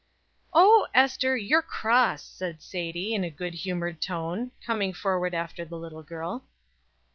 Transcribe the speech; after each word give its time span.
"O, 0.51 0.87
Ester, 0.95 1.37
you're 1.37 1.61
cross!" 1.61 2.23
said 2.23 2.63
Sadie, 2.63 3.13
in 3.13 3.23
a 3.23 3.29
good 3.29 3.53
humored 3.53 4.01
tone, 4.01 4.49
coming 4.65 4.93
forward 4.93 5.35
after 5.35 5.63
the 5.63 5.77
little 5.77 6.01
girl. 6.01 6.43